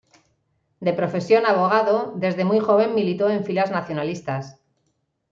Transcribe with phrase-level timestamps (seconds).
[0.79, 4.57] De profesión abogado, desde muy joven militó en filas nacionalistas.